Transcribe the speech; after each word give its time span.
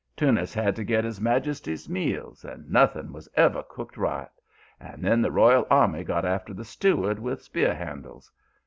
Teunis 0.17 0.51
had 0.51 0.75
to 0.77 0.83
get 0.83 1.03
his 1.03 1.21
majesty's 1.21 1.87
meals, 1.87 2.43
and 2.43 2.67
nothing 2.71 3.13
was 3.13 3.29
ever 3.35 3.61
cooked 3.61 3.97
right; 3.97 4.31
and 4.79 5.03
then 5.05 5.21
the 5.21 5.29
royal 5.29 5.67
army 5.69 6.03
got 6.03 6.25
after 6.25 6.55
the 6.55 6.65
steward 6.65 7.19
with 7.19 7.43
spear 7.43 7.75
handles. 7.75 8.31